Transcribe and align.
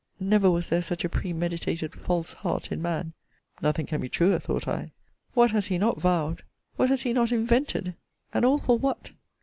Never 0.19 0.49
was 0.49 0.69
there 0.69 0.81
such 0.81 1.05
a 1.05 1.09
premeditated 1.09 1.93
false 1.93 2.33
heart 2.33 2.71
in 2.71 2.81
man, 2.81 3.13
[nothing 3.61 3.85
can 3.85 4.01
be 4.01 4.09
truer, 4.09 4.39
thought 4.39 4.67
I!] 4.67 4.93
What 5.35 5.51
has 5.51 5.67
he 5.67 5.77
not 5.77 6.01
vowed! 6.01 6.41
what 6.75 6.89
has 6.89 7.03
he 7.03 7.13
not 7.13 7.31
invented! 7.31 7.93
and 8.33 8.43
all 8.43 8.57
for 8.57 8.79
what? 8.79 9.11